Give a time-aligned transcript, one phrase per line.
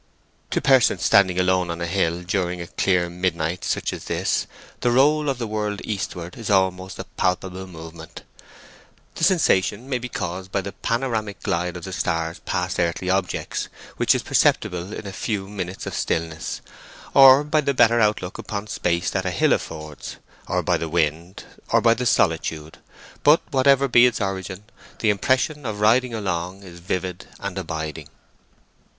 [0.49, 4.47] To persons standing alone on a hill during a clear midnight such as this,
[4.79, 8.23] the roll of the world eastward is almost a palpable movement.
[9.13, 13.69] The sensation may be caused by the panoramic glide of the stars past earthly objects,
[13.97, 16.61] which is perceptible in a few minutes of stillness,
[17.13, 20.15] or by the better outlook upon space that a hill affords,
[20.47, 22.79] or by the wind, or by the solitude;
[23.23, 24.63] but whatever be its origin,
[24.97, 28.07] the impression of riding along is vivid and abiding.